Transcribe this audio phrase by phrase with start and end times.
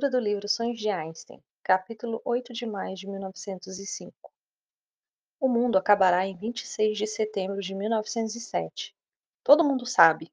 [0.00, 4.32] Leitura do livro Sonhos de Einstein, capítulo 8 de maio de 1905.
[5.38, 8.96] O mundo acabará em 26 de setembro de 1907.
[9.44, 10.32] Todo mundo sabe.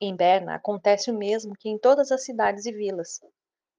[0.00, 3.20] Em Berna acontece o mesmo que em todas as cidades e vilas.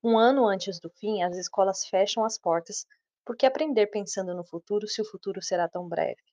[0.01, 2.87] Um ano antes do fim, as escolas fecham as portas,
[3.25, 6.23] porque aprender pensando no futuro se o futuro será tão breve.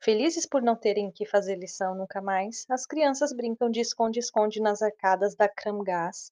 [0.00, 4.80] Felizes por não terem que fazer lição nunca mais, as crianças brincam de esconde-esconde nas
[4.80, 6.30] arcadas da Kramgas,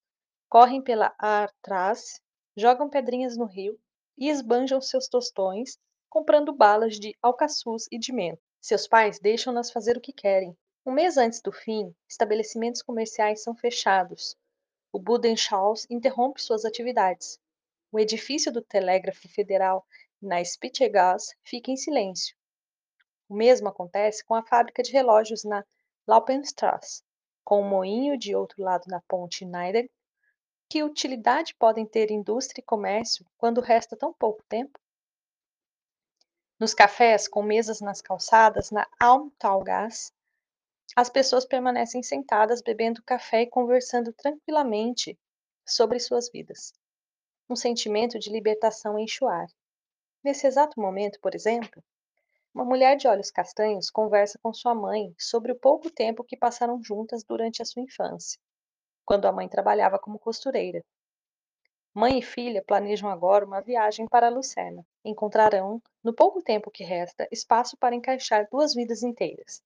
[0.51, 2.21] correm pela Artras,
[2.57, 3.79] jogam pedrinhas no rio
[4.19, 8.43] e esbanjam seus tostões, comprando balas de alcaçuz e de menta.
[8.61, 10.59] Seus pais deixam-nas fazer o que querem.
[10.85, 14.37] Um mês antes do fim, estabelecimentos comerciais são fechados.
[14.93, 17.39] O Budenshaus interrompe suas atividades.
[17.93, 19.87] O edifício do Telégrafo Federal
[20.21, 22.37] na Spittegas fica em silêncio.
[23.29, 25.65] O mesmo acontece com a fábrica de relógios na
[26.09, 27.05] Laupenstrasse,
[27.45, 29.89] com o moinho de outro lado na ponte Neider.
[30.71, 34.79] Que utilidade podem ter indústria e comércio quando resta tão pouco tempo?
[36.61, 40.13] Nos cafés, com mesas nas calçadas, na Almtalgas,
[40.95, 45.19] as pessoas permanecem sentadas bebendo café e conversando tranquilamente
[45.67, 46.73] sobre suas vidas.
[47.49, 49.49] Um sentimento de libertação enche o ar.
[50.23, 51.83] Nesse exato momento, por exemplo,
[52.55, 56.81] uma mulher de olhos castanhos conversa com sua mãe sobre o pouco tempo que passaram
[56.81, 58.39] juntas durante a sua infância,
[59.11, 60.85] quando a mãe trabalhava como costureira.
[61.93, 64.87] Mãe e filha planejam agora uma viagem para Lucerna.
[65.05, 69.61] Encontrarão, no pouco tempo que resta, espaço para encaixar duas vidas inteiras.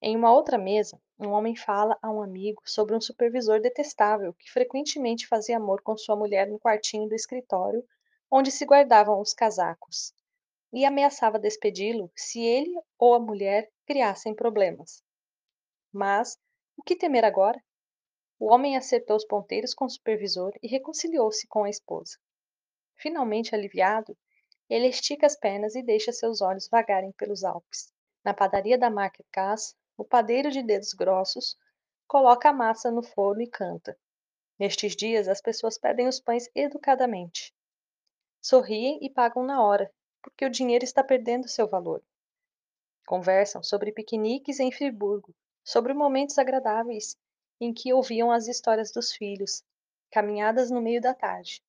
[0.00, 4.48] Em uma outra mesa, um homem fala a um amigo sobre um supervisor detestável que
[4.48, 7.84] frequentemente fazia amor com sua mulher no quartinho do escritório
[8.30, 10.14] onde se guardavam os casacos
[10.72, 15.02] e ameaçava despedi-lo se ele ou a mulher criassem problemas.
[15.92, 16.38] Mas
[16.76, 17.60] o que temer agora?
[18.40, 22.16] O homem acertou os ponteiros com o supervisor e reconciliou-se com a esposa.
[22.94, 24.16] Finalmente aliviado,
[24.68, 27.92] ele estica as pernas e deixa seus olhos vagarem pelos Alpes.
[28.24, 31.56] Na padaria da Market Gas, o padeiro de dedos grossos
[32.06, 33.98] coloca a massa no forno e canta.
[34.58, 37.54] Nestes dias, as pessoas pedem os pães educadamente.
[38.40, 42.02] Sorriem e pagam na hora, porque o dinheiro está perdendo seu valor.
[43.06, 45.34] Conversam sobre piqueniques em Friburgo,
[45.64, 47.16] sobre momentos agradáveis
[47.60, 49.62] em que ouviam as histórias dos filhos,
[50.10, 51.62] caminhadas no meio da tarde.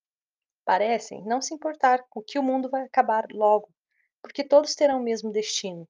[0.64, 3.70] Parecem não se importar com que o mundo vai acabar logo,
[4.22, 5.88] porque todos terão o mesmo destino.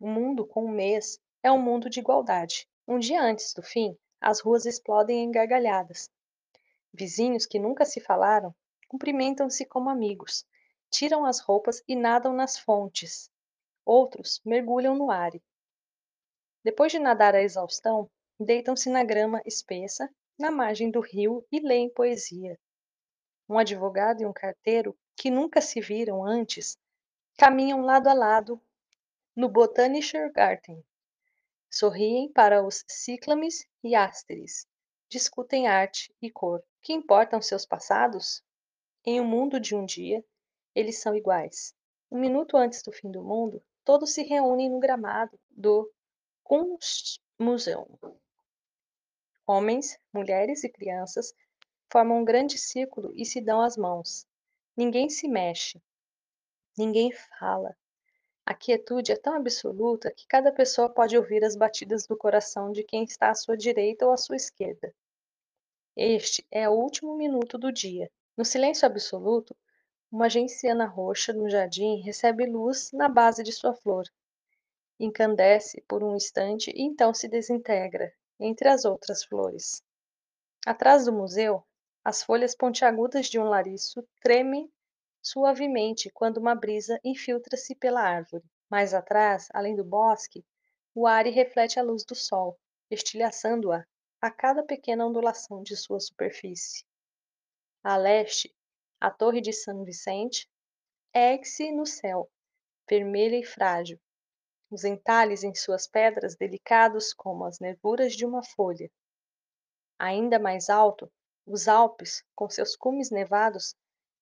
[0.00, 2.68] O mundo com um mês é um mundo de igualdade.
[2.86, 6.10] Um dia antes do fim, as ruas explodem em gargalhadas.
[6.92, 8.54] Vizinhos que nunca se falaram
[8.88, 10.46] cumprimentam-se como amigos,
[10.90, 13.30] tiram as roupas e nadam nas fontes.
[13.84, 15.32] Outros mergulham no ar.
[16.64, 21.90] Depois de nadar à exaustão, deitam-se na grama espessa, na margem do rio e leem
[21.90, 22.58] poesia.
[23.48, 26.78] Um advogado e um carteiro, que nunca se viram antes,
[27.36, 28.60] caminham lado a lado
[29.34, 30.84] no Botanischer Garten.
[31.70, 34.66] Sorriem para os cíclames e ásteres.
[35.08, 36.62] Discutem arte e cor.
[36.82, 38.42] Que importam seus passados?
[39.04, 40.24] Em um mundo de um dia,
[40.74, 41.74] eles são iguais.
[42.10, 45.90] Um minuto antes do fim do mundo, todos se reúnem no gramado do
[46.42, 47.98] Kunstmuseum.
[49.50, 51.32] Homens, mulheres e crianças
[51.90, 54.26] formam um grande círculo e se dão as mãos.
[54.76, 55.82] Ninguém se mexe.
[56.76, 57.74] Ninguém fala.
[58.44, 62.84] A quietude é tão absoluta que cada pessoa pode ouvir as batidas do coração de
[62.84, 64.94] quem está à sua direita ou à sua esquerda.
[65.96, 68.10] Este é o último minuto do dia.
[68.36, 69.56] No silêncio absoluto,
[70.12, 74.04] uma genciana roxa no jardim recebe luz na base de sua flor.
[75.00, 79.82] Incandesce por um instante e então se desintegra entre as outras flores.
[80.66, 81.64] Atrás do museu,
[82.04, 84.70] as folhas pontiagudas de um lariço tremem
[85.22, 88.44] suavemente quando uma brisa infiltra-se pela árvore.
[88.70, 90.44] Mais atrás, além do bosque,
[90.94, 92.58] o ar reflete a luz do sol,
[92.90, 93.84] estilhaçando-a
[94.20, 96.84] a cada pequena ondulação de sua superfície.
[97.82, 98.54] A leste,
[99.00, 100.48] a torre de São Vicente
[101.14, 102.28] ergue-se no céu,
[102.88, 104.00] vermelha e frágil,
[104.70, 108.90] os entalhes em suas pedras delicados como as nervuras de uma folha.
[109.98, 111.10] Ainda mais alto,
[111.46, 113.74] os Alpes, com seus cumes nevados,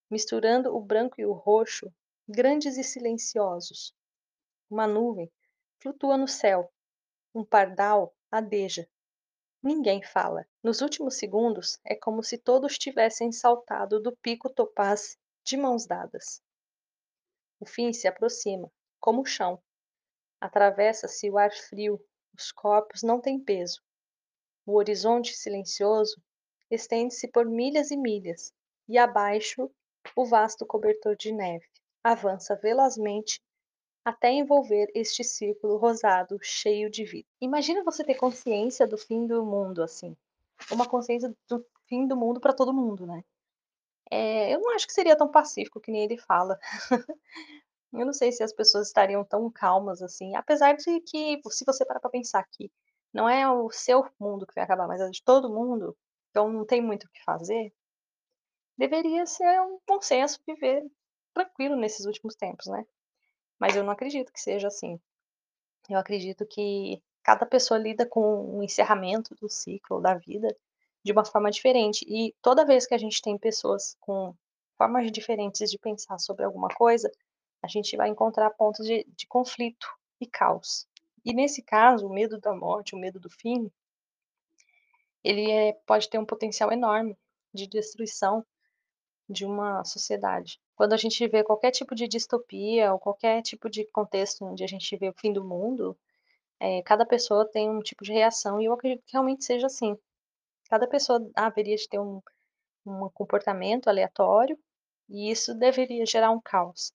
[0.09, 1.93] misturando o branco e o roxo,
[2.29, 3.93] grandes e silenciosos.
[4.71, 5.31] Uma nuvem
[5.83, 6.73] flutua no céu,
[7.35, 8.89] um pardal adeja.
[9.63, 10.47] Ninguém fala.
[10.63, 16.41] Nos últimos segundos, é como se todos tivessem saltado do pico topaz de mãos dadas.
[17.59, 18.71] O fim se aproxima,
[19.01, 19.61] como o chão.
[20.41, 22.01] Atravessa-se o ar frio,
[22.37, 23.81] os corpos não têm peso.
[24.67, 26.21] O horizonte silencioso
[26.71, 28.53] estende-se por milhas e milhas,
[28.89, 29.71] e abaixo
[30.15, 31.67] o vasto cobertor de neve
[32.03, 33.41] avança velozmente
[34.05, 37.27] até envolver este círculo rosado cheio de vida.
[37.41, 40.17] Imagina você ter consciência do fim do mundo assim,
[40.71, 43.25] uma consciência do fim do mundo para todo mundo, né?
[44.09, 46.57] É, eu não acho que seria tão pacífico que nem ele fala.
[47.93, 51.85] eu não sei se as pessoas estariam tão calmas assim, apesar de que, se você
[51.85, 52.71] parar para pensar que
[53.13, 55.97] não é o seu mundo que vai acabar, mas é de todo mundo,
[56.31, 57.73] então não tem muito o que fazer,
[58.77, 60.85] deveria ser um consenso viver
[61.33, 62.85] tranquilo nesses últimos tempos, né?
[63.59, 65.01] Mas eu não acredito que seja assim.
[65.89, 70.55] Eu acredito que cada pessoa lida com o encerramento do ciclo da vida
[71.03, 72.05] de uma forma diferente.
[72.09, 74.35] E toda vez que a gente tem pessoas com
[74.77, 77.11] formas diferentes de pensar sobre alguma coisa,
[77.63, 79.87] a gente vai encontrar pontos de, de conflito
[80.21, 80.87] e caos.
[81.25, 83.71] E nesse caso, o medo da morte, o medo do fim,
[85.25, 87.19] ele é, pode ter um potencial enorme
[87.53, 88.47] de destruição
[89.29, 90.61] de uma sociedade.
[90.77, 94.67] Quando a gente vê qualquer tipo de distopia ou qualquer tipo de contexto onde a
[94.67, 95.99] gente vê o fim do mundo,
[96.61, 99.99] é, cada pessoa tem um tipo de reação e eu acredito que realmente seja assim.
[100.69, 102.23] Cada pessoa haveria de ter um,
[102.85, 104.59] um comportamento aleatório
[105.09, 106.93] e isso deveria gerar um caos.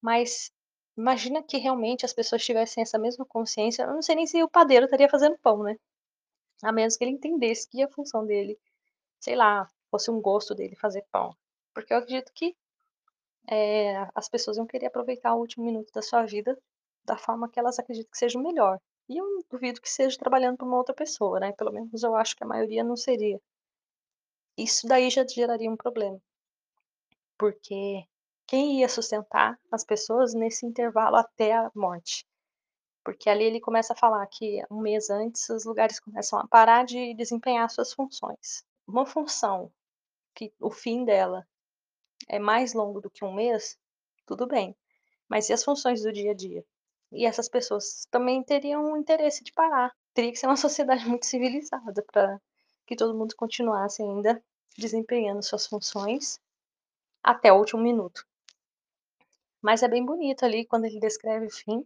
[0.00, 0.52] Mas
[0.96, 3.84] imagina que realmente as pessoas tivessem essa mesma consciência.
[3.84, 5.76] Eu não sei nem se o padeiro estaria fazendo pão, né?
[6.62, 8.58] A menos que ele entendesse que a função dele,
[9.20, 11.36] sei lá, fosse um gosto dele fazer pão.
[11.74, 12.56] Porque eu acredito que
[13.50, 16.58] é, as pessoas vão querer aproveitar o último minuto da sua vida
[17.04, 18.78] da forma que elas acreditam que seja o melhor.
[19.08, 21.52] E eu duvido que seja trabalhando para uma outra pessoa, né?
[21.52, 23.40] Pelo menos eu acho que a maioria não seria.
[24.58, 26.20] Isso daí já geraria um problema.
[27.38, 28.04] Porque
[28.48, 32.26] quem ia sustentar as pessoas nesse intervalo até a morte?
[33.04, 36.86] Porque ali ele começa a falar que um mês antes os lugares começam a parar
[36.86, 38.64] de desempenhar suas funções.
[38.86, 39.70] Uma função
[40.34, 41.46] que o fim dela
[42.26, 43.78] é mais longo do que um mês,
[44.24, 44.74] tudo bem.
[45.28, 46.64] Mas e as funções do dia a dia?
[47.12, 49.94] E essas pessoas também teriam interesse de parar.
[50.14, 52.40] Teria que ser uma sociedade muito civilizada para
[52.86, 54.42] que todo mundo continuasse ainda
[54.74, 56.40] desempenhando suas funções
[57.22, 58.27] até o último minuto.
[59.62, 61.84] Mas é bem bonito ali quando ele descreve o fim,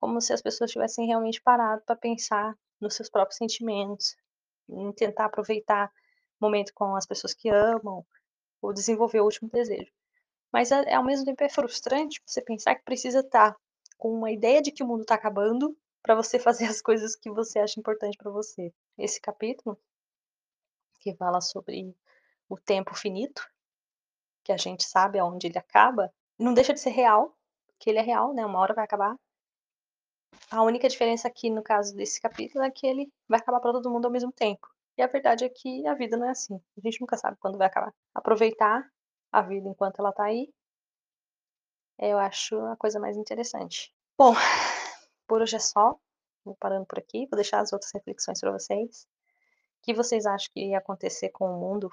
[0.00, 4.16] como se as pessoas tivessem realmente parado para pensar nos seus próprios sentimentos,
[4.68, 5.90] em tentar aproveitar
[6.40, 8.04] o momento com as pessoas que amam,
[8.60, 9.90] ou desenvolver o último desejo.
[10.52, 13.58] Mas é, ao mesmo tempo é frustrante você pensar que precisa estar tá
[13.96, 17.30] com uma ideia de que o mundo está acabando para você fazer as coisas que
[17.30, 18.72] você acha importante para você.
[18.98, 19.78] Esse capítulo
[21.00, 21.94] que fala sobre
[22.48, 23.46] o tempo finito,
[24.44, 27.36] que a gente sabe aonde ele acaba, não deixa de ser real,
[27.78, 28.44] que ele é real, né?
[28.44, 29.16] Uma hora vai acabar.
[30.50, 33.90] A única diferença aqui no caso desse capítulo é que ele vai acabar para todo
[33.90, 34.68] mundo ao mesmo tempo.
[34.96, 36.60] E a verdade é que a vida não é assim.
[36.76, 37.92] A gente nunca sabe quando vai acabar.
[38.14, 38.90] Aproveitar
[39.32, 40.48] a vida enquanto ela tá aí,
[41.98, 43.92] eu acho a coisa mais interessante.
[44.16, 44.34] Bom,
[45.26, 45.98] por hoje é só.
[46.44, 49.08] Vou parando por aqui, vou deixar as outras reflexões para vocês.
[49.78, 51.92] O que vocês acham que ia acontecer com o mundo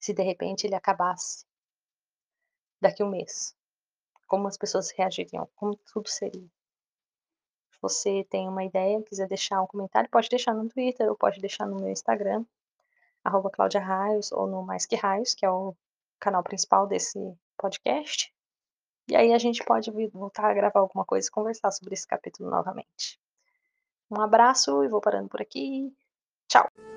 [0.00, 1.44] se de repente ele acabasse
[2.84, 3.56] daqui a um mês?
[4.26, 5.48] Como as pessoas reagiriam?
[5.56, 6.48] Como tudo seria?
[7.72, 11.40] Se você tem uma ideia, quiser deixar um comentário, pode deixar no Twitter ou pode
[11.40, 12.44] deixar no meu Instagram,
[13.22, 15.74] arroba Cláudia Raios, ou no Mais Que Raios, que é o
[16.20, 17.18] canal principal desse
[17.56, 18.32] podcast.
[19.08, 22.50] E aí a gente pode voltar a gravar alguma coisa e conversar sobre esse capítulo
[22.50, 23.20] novamente.
[24.10, 25.94] Um abraço e vou parando por aqui.
[26.48, 26.93] Tchau!